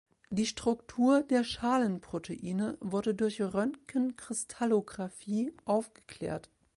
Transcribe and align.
Die 0.31 0.47
Struktur 0.47 1.21
der 1.21 1.43
Schalenproteine 1.43 2.75
wurde 2.81 3.13
durch 3.13 3.39
Röntgenkristallographie 3.39 5.53
aufgeklärt. 5.65 6.49